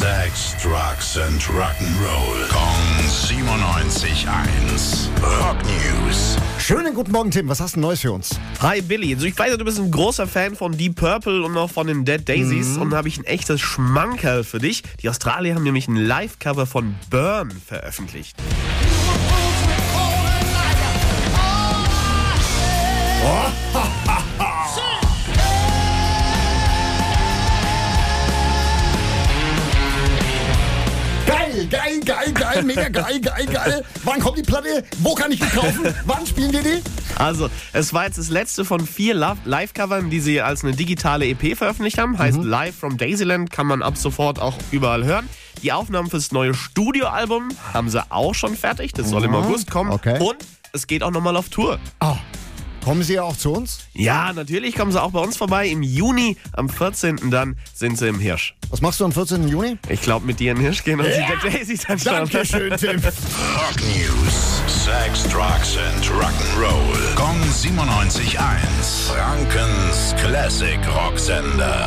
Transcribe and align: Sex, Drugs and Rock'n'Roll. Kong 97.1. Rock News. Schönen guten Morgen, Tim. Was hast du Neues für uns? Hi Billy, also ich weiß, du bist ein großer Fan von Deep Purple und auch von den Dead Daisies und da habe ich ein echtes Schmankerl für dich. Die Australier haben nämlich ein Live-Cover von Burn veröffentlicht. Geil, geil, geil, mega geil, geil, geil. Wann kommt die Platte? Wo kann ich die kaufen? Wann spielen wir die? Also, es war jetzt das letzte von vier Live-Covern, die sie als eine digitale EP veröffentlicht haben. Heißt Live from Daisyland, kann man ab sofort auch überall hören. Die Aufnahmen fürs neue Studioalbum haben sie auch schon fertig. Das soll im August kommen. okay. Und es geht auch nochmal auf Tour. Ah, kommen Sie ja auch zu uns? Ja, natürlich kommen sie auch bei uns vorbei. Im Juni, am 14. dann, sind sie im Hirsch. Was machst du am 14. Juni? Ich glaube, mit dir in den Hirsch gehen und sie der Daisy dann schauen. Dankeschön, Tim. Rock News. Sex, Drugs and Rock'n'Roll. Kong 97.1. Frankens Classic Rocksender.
Sex, 0.00 0.56
Drugs 0.62 1.18
and 1.18 1.42
Rock'n'Roll. 1.42 2.48
Kong 2.48 3.04
97.1. 3.06 5.10
Rock 5.22 5.58
News. 5.66 6.38
Schönen 6.58 6.94
guten 6.94 7.12
Morgen, 7.12 7.30
Tim. 7.30 7.50
Was 7.50 7.60
hast 7.60 7.76
du 7.76 7.80
Neues 7.80 8.00
für 8.00 8.12
uns? 8.12 8.40
Hi 8.62 8.80
Billy, 8.80 9.12
also 9.12 9.26
ich 9.26 9.38
weiß, 9.38 9.58
du 9.58 9.64
bist 9.66 9.78
ein 9.78 9.90
großer 9.90 10.26
Fan 10.26 10.56
von 10.56 10.74
Deep 10.74 10.96
Purple 10.96 11.42
und 11.42 11.54
auch 11.58 11.70
von 11.70 11.86
den 11.86 12.06
Dead 12.06 12.26
Daisies 12.26 12.78
und 12.78 12.88
da 12.88 12.96
habe 12.96 13.08
ich 13.08 13.18
ein 13.18 13.26
echtes 13.26 13.60
Schmankerl 13.60 14.42
für 14.42 14.58
dich. 14.58 14.82
Die 15.02 15.10
Australier 15.10 15.54
haben 15.54 15.64
nämlich 15.64 15.86
ein 15.86 15.96
Live-Cover 15.96 16.64
von 16.64 16.94
Burn 17.10 17.50
veröffentlicht. 17.50 18.38
Geil, 31.70 32.00
geil, 32.04 32.32
geil, 32.32 32.62
mega 32.64 32.88
geil, 32.88 33.20
geil, 33.20 33.46
geil. 33.46 33.84
Wann 34.02 34.20
kommt 34.20 34.38
die 34.38 34.42
Platte? 34.42 34.84
Wo 34.98 35.14
kann 35.14 35.30
ich 35.30 35.38
die 35.38 35.46
kaufen? 35.48 35.94
Wann 36.04 36.26
spielen 36.26 36.52
wir 36.52 36.62
die? 36.62 36.82
Also, 37.16 37.48
es 37.72 37.94
war 37.94 38.06
jetzt 38.06 38.18
das 38.18 38.28
letzte 38.28 38.64
von 38.64 38.86
vier 38.86 39.14
Live-Covern, 39.14 40.10
die 40.10 40.20
sie 40.20 40.40
als 40.40 40.64
eine 40.64 40.74
digitale 40.74 41.26
EP 41.26 41.56
veröffentlicht 41.56 41.98
haben. 41.98 42.18
Heißt 42.18 42.42
Live 42.42 42.74
from 42.76 42.96
Daisyland, 42.96 43.50
kann 43.50 43.66
man 43.66 43.82
ab 43.82 43.96
sofort 43.96 44.40
auch 44.40 44.56
überall 44.72 45.04
hören. 45.04 45.28
Die 45.62 45.72
Aufnahmen 45.72 46.10
fürs 46.10 46.32
neue 46.32 46.54
Studioalbum 46.54 47.50
haben 47.72 47.88
sie 47.88 48.02
auch 48.10 48.34
schon 48.34 48.56
fertig. 48.56 48.92
Das 48.92 49.10
soll 49.10 49.24
im 49.24 49.34
August 49.34 49.70
kommen. 49.70 49.90
okay. 49.90 50.18
Und 50.18 50.38
es 50.72 50.86
geht 50.86 51.02
auch 51.02 51.10
nochmal 51.10 51.36
auf 51.36 51.48
Tour. 51.50 51.78
Ah, 52.00 52.16
kommen 52.84 53.02
Sie 53.02 53.14
ja 53.14 53.22
auch 53.22 53.36
zu 53.36 53.52
uns? 53.52 53.80
Ja, 53.92 54.32
natürlich 54.32 54.74
kommen 54.74 54.92
sie 54.92 55.00
auch 55.00 55.10
bei 55.10 55.20
uns 55.20 55.36
vorbei. 55.36 55.68
Im 55.68 55.82
Juni, 55.82 56.36
am 56.52 56.68
14. 56.68 57.30
dann, 57.30 57.56
sind 57.74 57.98
sie 57.98 58.08
im 58.08 58.18
Hirsch. 58.18 58.54
Was 58.70 58.80
machst 58.80 59.00
du 59.00 59.04
am 59.04 59.12
14. 59.12 59.48
Juni? 59.48 59.78
Ich 59.88 60.00
glaube, 60.02 60.26
mit 60.26 60.40
dir 60.40 60.52
in 60.52 60.58
den 60.58 60.64
Hirsch 60.64 60.84
gehen 60.84 61.00
und 61.00 61.06
sie 61.06 61.12
der 61.12 61.50
Daisy 61.50 61.78
dann 61.86 61.98
schauen. 61.98 62.14
Dankeschön, 62.30 62.76
Tim. 62.76 63.00
Rock 63.02 63.80
News. 63.96 64.62
Sex, 64.66 65.24
Drugs 65.24 65.76
and 65.76 66.04
Rock'n'Roll. 66.06 67.14
Kong 67.14 67.36
97.1. 67.52 68.38
Frankens 69.12 70.14
Classic 70.22 70.78
Rocksender. 70.94 71.78